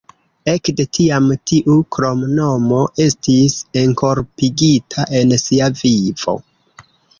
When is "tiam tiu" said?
0.97-1.75